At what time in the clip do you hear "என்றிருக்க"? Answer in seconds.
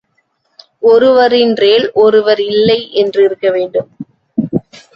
2.93-3.51